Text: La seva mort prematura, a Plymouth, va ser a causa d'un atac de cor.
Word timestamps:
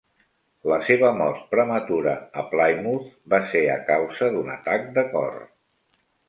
La 0.69 0.77
seva 0.85 1.09
mort 1.17 1.43
prematura, 1.51 2.13
a 2.43 2.45
Plymouth, 2.53 3.11
va 3.35 3.41
ser 3.53 3.61
a 3.75 3.77
causa 3.91 4.31
d'un 4.37 4.51
atac 4.55 4.89
de 4.97 5.05
cor. 5.13 5.39